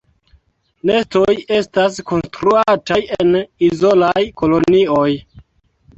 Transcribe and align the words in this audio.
Nestoj 0.89 1.35
estas 1.57 1.99
konstruataj 2.11 2.99
en 3.19 3.39
izolaj 3.71 4.27
kolonioj. 4.43 5.09